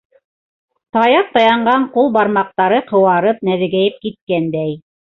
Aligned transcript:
Таяҡ 0.97 1.29
таянған 1.35 1.85
ҡул 1.99 2.11
бармаҡтары 2.17 2.83
ҡыуарып, 2.91 3.47
нәҙегәйеп 3.53 4.07
киткәндәй. 4.09 4.79